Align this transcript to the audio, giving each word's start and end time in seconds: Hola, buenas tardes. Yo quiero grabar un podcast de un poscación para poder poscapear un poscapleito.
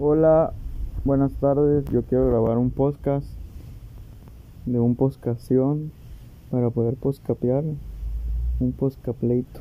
Hola, 0.00 0.52
buenas 1.04 1.32
tardes. 1.40 1.84
Yo 1.86 2.04
quiero 2.04 2.28
grabar 2.28 2.56
un 2.56 2.70
podcast 2.70 3.26
de 4.64 4.78
un 4.78 4.94
poscación 4.94 5.90
para 6.52 6.70
poder 6.70 6.94
poscapear 6.94 7.64
un 8.60 8.72
poscapleito. 8.74 9.60